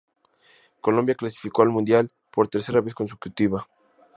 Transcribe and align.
Colombia 0.81 1.13
clasificó 1.13 1.61
al 1.61 1.69
Mundial 1.69 2.11
por 2.31 2.47
tercera 2.47 2.81
vez 2.81 2.95
consecutiva. 2.95 3.67